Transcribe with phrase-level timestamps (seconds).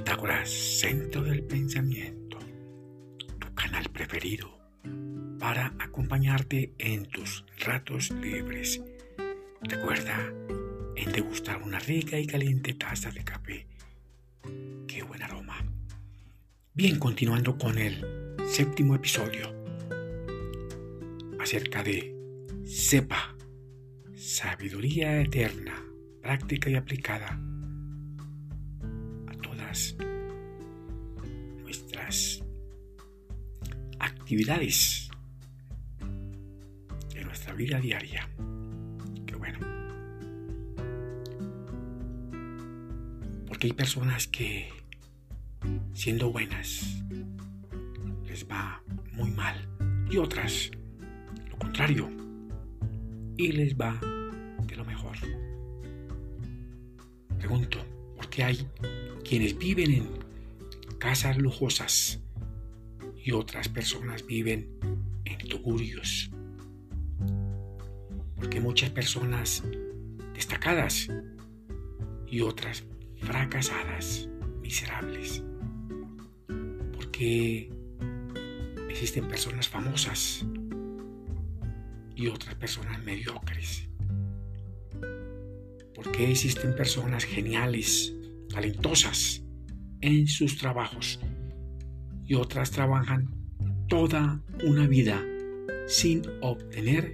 [0.00, 2.38] Pitágoras, centro del pensamiento,
[3.38, 4.58] tu canal preferido
[5.38, 8.82] para acompañarte en tus ratos libres.
[9.60, 10.32] Recuerda
[10.96, 13.66] en degustar una rica y caliente taza de café.
[14.88, 15.62] Qué buen aroma.
[16.72, 18.02] Bien, continuando con el
[18.48, 19.54] séptimo episodio
[21.38, 22.16] acerca de
[22.64, 23.36] SEPA,
[24.14, 25.84] sabiduría eterna,
[26.22, 27.38] práctica y aplicada
[31.62, 32.42] nuestras
[34.00, 35.08] actividades
[37.14, 38.28] de nuestra vida diaria.
[39.26, 39.58] Qué bueno.
[43.46, 44.68] Porque hay personas que,
[45.92, 47.04] siendo buenas,
[48.26, 48.82] les va
[49.12, 49.56] muy mal.
[50.10, 50.70] Y otras,
[51.48, 52.10] lo contrario,
[53.36, 53.98] y les va
[54.66, 55.16] de lo mejor.
[57.38, 57.78] Pregunto,
[58.16, 58.68] ¿por qué hay
[59.30, 60.08] quienes viven en
[60.98, 62.18] casas lujosas
[63.24, 64.68] y otras personas viven
[65.24, 66.32] en tugurios?
[68.34, 69.62] Porque muchas personas
[70.34, 71.06] destacadas
[72.26, 72.82] y otras
[73.20, 74.28] fracasadas,
[74.62, 75.44] miserables.
[76.92, 77.70] Porque
[78.88, 80.44] existen personas famosas
[82.16, 83.88] y otras personas mediocres.
[85.94, 88.12] ¿Por qué existen personas geniales,
[88.52, 89.42] talentosas
[90.00, 91.20] en sus trabajos
[92.24, 93.34] y otras trabajan
[93.88, 95.24] toda una vida
[95.86, 97.12] sin obtener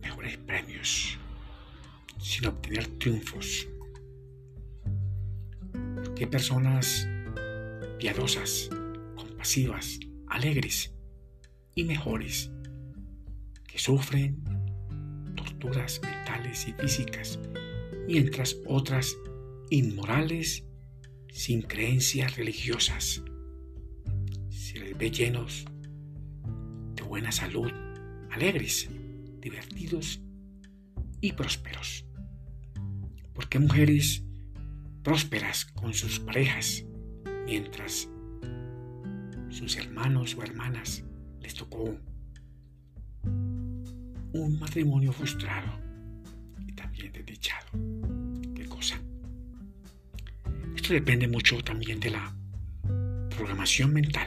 [0.00, 1.18] mejores premios,
[2.18, 3.68] sin obtener triunfos?
[5.72, 7.08] ¿Por qué personas
[7.98, 8.68] piadosas,
[9.16, 9.98] compasivas,
[10.28, 10.92] alegres
[11.74, 12.50] y mejores
[13.66, 14.42] que sufren
[15.36, 17.38] torturas mentales y físicas,
[18.06, 19.16] mientras otras
[19.74, 20.64] inmorales
[21.32, 23.22] sin creencias religiosas.
[24.48, 25.64] Se les ve llenos
[26.94, 27.70] de buena salud,
[28.30, 28.88] alegres,
[29.40, 30.20] divertidos
[31.20, 32.06] y prósperos.
[33.34, 34.22] Porque mujeres
[35.02, 36.84] prósperas con sus parejas,
[37.44, 38.08] mientras
[39.48, 41.04] sus hermanos o hermanas
[41.40, 41.98] les tocó
[43.24, 45.80] un matrimonio frustrado
[46.66, 47.83] y también desdichado.
[50.88, 52.34] Depende mucho también de la
[53.36, 54.26] programación mental.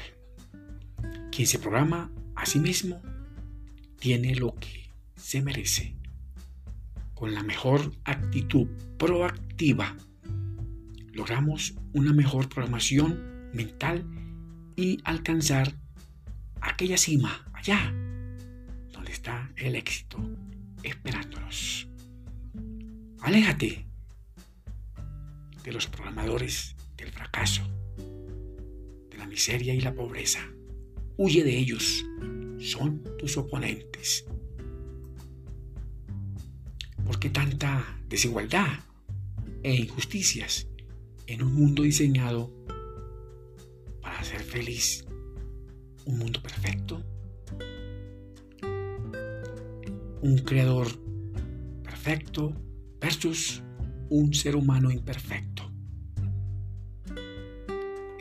[1.32, 3.02] Quien se programa a sí mismo
[4.00, 5.96] tiene lo que se merece.
[7.14, 9.96] Con la mejor actitud proactiva
[11.14, 14.06] logramos una mejor programación mental
[14.76, 15.74] y alcanzar
[16.62, 17.94] aquella cima allá
[19.18, 20.18] está el éxito
[20.84, 21.88] esperándonos.
[23.22, 23.87] Aléjate
[25.68, 27.62] de los programadores del fracaso,
[29.12, 30.40] de la miseria y la pobreza.
[31.18, 32.06] Huye de ellos.
[32.58, 34.26] Son tus oponentes.
[37.06, 38.80] ¿Por qué tanta desigualdad
[39.62, 40.70] e injusticias
[41.26, 42.50] en un mundo diseñado
[44.02, 45.06] para ser feliz?
[46.06, 47.04] ¿Un mundo perfecto?
[50.22, 50.88] un creador
[51.84, 52.52] perfecto
[53.00, 53.62] versus
[54.10, 55.57] un ser humano imperfecto.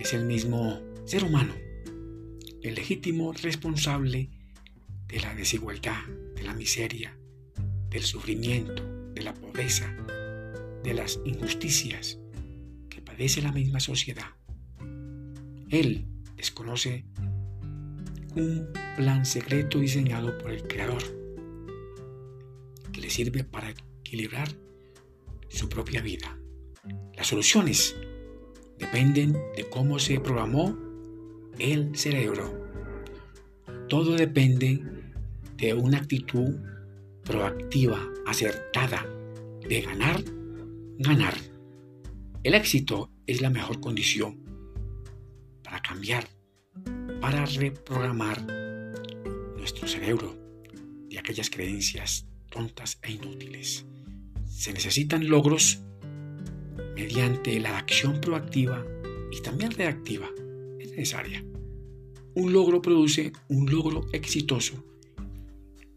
[0.06, 1.52] Es el mismo ser humano,
[2.62, 4.30] el legítimo responsable
[5.08, 6.06] de la desigualdad,
[6.36, 7.18] de la miseria,
[7.90, 8.84] del sufrimiento,
[9.14, 9.92] de la pobreza,
[10.84, 12.20] de las injusticias
[12.88, 14.30] que padece la misma sociedad.
[15.70, 16.06] Él
[16.36, 17.04] desconoce
[18.36, 21.02] un plan secreto diseñado por el Creador
[22.94, 24.48] le sirve para equilibrar
[25.48, 26.38] su propia vida.
[27.16, 27.96] Las soluciones
[28.78, 30.76] dependen de cómo se programó
[31.58, 32.66] el cerebro.
[33.88, 34.82] Todo depende
[35.56, 36.56] de una actitud
[37.24, 39.06] proactiva, acertada,
[39.68, 40.22] de ganar,
[40.98, 41.34] ganar.
[42.42, 44.44] El éxito es la mejor condición
[45.62, 46.28] para cambiar,
[47.20, 48.46] para reprogramar
[49.56, 50.36] nuestro cerebro
[51.08, 53.86] de aquellas creencias tontas e inútiles.
[54.46, 55.82] Se necesitan logros
[57.06, 58.84] mediante la acción proactiva
[59.30, 60.28] y también reactiva.
[60.80, 61.44] Es necesaria.
[62.34, 64.84] Un logro produce un logro exitoso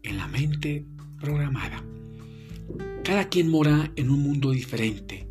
[0.04, 0.86] en la mente
[1.20, 1.84] programada.
[3.02, 5.26] Cada quien mora en un mundo diferente,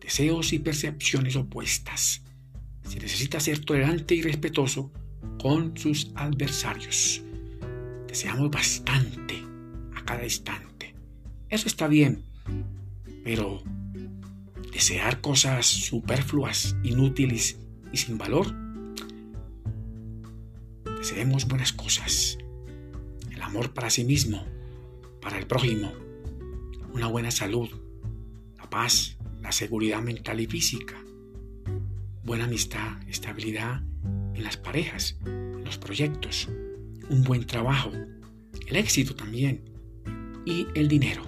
[0.00, 2.24] deseos y percepciones opuestas.
[2.82, 4.90] Se necesita ser tolerante y respetuoso
[5.38, 7.22] con sus adversarios.
[8.08, 9.44] Deseamos bastante
[10.04, 10.94] cada instante.
[11.48, 12.24] Eso está bien,
[13.22, 13.62] pero
[14.74, 17.56] desear cosas superfluas, inútiles
[17.92, 18.52] y sin valor.
[20.98, 22.38] Deseemos buenas cosas,
[23.30, 24.44] el amor para sí mismo,
[25.22, 25.92] para el prójimo,
[26.92, 27.68] una buena salud,
[28.58, 31.00] la paz, la seguridad mental y física,
[32.24, 33.82] buena amistad, estabilidad
[34.34, 36.48] en las parejas, en los proyectos,
[37.10, 37.92] un buen trabajo,
[38.66, 39.70] el éxito también.
[40.46, 41.22] Y el dinero.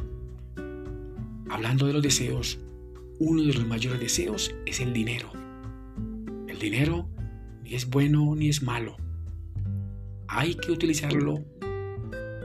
[1.48, 2.58] Hablando de los deseos,
[3.18, 5.32] uno de los mayores deseos es el dinero.
[6.48, 7.08] El dinero
[7.62, 8.96] ni es bueno ni es malo.
[10.28, 11.44] Hay que utilizarlo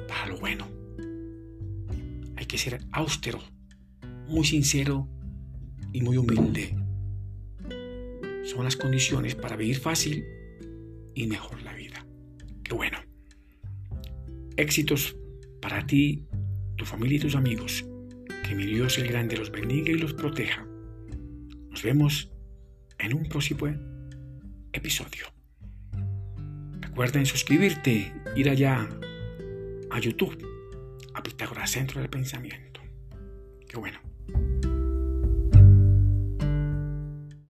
[0.07, 0.67] para lo bueno.
[2.35, 3.39] Hay que ser austero,
[4.27, 5.07] muy sincero
[5.91, 6.75] y muy humilde.
[8.43, 10.25] Son las condiciones para vivir fácil
[11.13, 12.05] y mejor la vida.
[12.63, 12.97] Qué bueno.
[14.57, 15.15] Éxitos
[15.61, 16.25] para ti,
[16.75, 17.85] tu familia y tus amigos.
[18.51, 20.67] Que mi Dios el Grande los bendiga y los proteja.
[21.69, 22.33] Nos vemos
[22.99, 23.73] en un próximo
[24.73, 25.27] episodio.
[26.81, 28.89] Recuerden suscribirte, ir allá
[29.89, 30.37] a YouTube,
[31.13, 32.81] a Pitágoras Centro del Pensamiento.
[33.69, 34.10] Qué bueno.